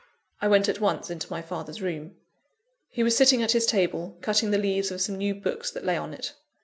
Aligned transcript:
I 0.41 0.47
went 0.47 0.67
at 0.67 0.79
once 0.79 1.11
into 1.11 1.29
my 1.29 1.43
father's 1.43 1.79
room. 1.79 2.15
He 2.89 3.03
was 3.03 3.15
sitting 3.15 3.43
at 3.43 3.51
his 3.51 3.67
table, 3.67 4.17
cutting 4.21 4.49
the 4.49 4.57
leaves 4.57 4.89
of 4.89 4.99
some 4.99 5.15
new 5.15 5.35
books 5.35 5.69
that 5.69 5.85
lay 5.85 5.95
on 5.95 6.11
it. 6.11 6.33